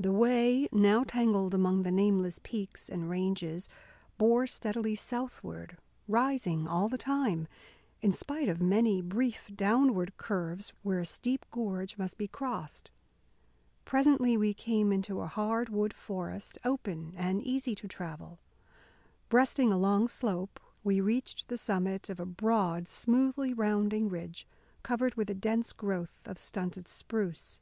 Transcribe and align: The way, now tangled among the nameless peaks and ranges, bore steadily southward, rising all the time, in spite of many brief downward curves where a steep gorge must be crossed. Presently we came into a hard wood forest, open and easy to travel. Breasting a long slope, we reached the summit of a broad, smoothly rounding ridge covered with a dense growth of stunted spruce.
The 0.00 0.12
way, 0.12 0.66
now 0.72 1.04
tangled 1.04 1.52
among 1.52 1.82
the 1.82 1.90
nameless 1.90 2.40
peaks 2.42 2.88
and 2.88 3.10
ranges, 3.10 3.68
bore 4.16 4.46
steadily 4.46 4.94
southward, 4.94 5.76
rising 6.08 6.66
all 6.66 6.88
the 6.88 6.96
time, 6.96 7.46
in 8.00 8.10
spite 8.10 8.48
of 8.48 8.62
many 8.62 9.02
brief 9.02 9.50
downward 9.54 10.16
curves 10.16 10.72
where 10.82 11.00
a 11.00 11.04
steep 11.04 11.44
gorge 11.50 11.98
must 11.98 12.16
be 12.16 12.26
crossed. 12.28 12.90
Presently 13.84 14.38
we 14.38 14.54
came 14.54 14.90
into 14.90 15.20
a 15.20 15.26
hard 15.26 15.68
wood 15.68 15.92
forest, 15.92 16.56
open 16.64 17.12
and 17.14 17.42
easy 17.42 17.74
to 17.74 17.86
travel. 17.86 18.38
Breasting 19.28 19.70
a 19.70 19.76
long 19.76 20.08
slope, 20.08 20.58
we 20.82 21.02
reached 21.02 21.48
the 21.48 21.58
summit 21.58 22.08
of 22.08 22.18
a 22.18 22.24
broad, 22.24 22.88
smoothly 22.88 23.52
rounding 23.52 24.08
ridge 24.08 24.46
covered 24.82 25.16
with 25.16 25.28
a 25.28 25.34
dense 25.34 25.74
growth 25.74 26.22
of 26.24 26.38
stunted 26.38 26.88
spruce. 26.88 27.60